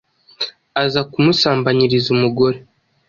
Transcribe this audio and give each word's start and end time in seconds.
aza 0.83 1.01
kumusambanyiriza 1.11 2.07
umugore. 2.15 2.57